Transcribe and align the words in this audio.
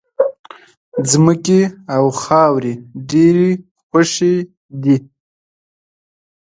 ځمکې 1.09 1.61
او 1.95 2.03
خاورې 2.21 2.73
ډېرې 3.09 3.51
خوښې 3.87 4.35
دي. 4.83 4.97